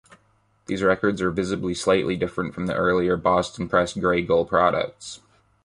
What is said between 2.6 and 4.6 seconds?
the earlier Boston-pressed Grey Gull